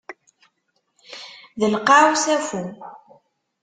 [1.59, 2.61] D lqaɛ usafu.